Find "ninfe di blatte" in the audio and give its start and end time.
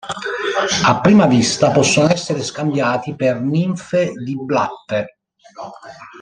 3.39-5.19